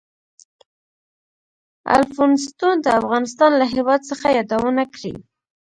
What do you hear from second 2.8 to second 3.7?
د افغانستان له